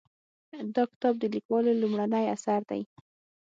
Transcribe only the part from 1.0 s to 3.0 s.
د لیکوالې لومړنی اثر دی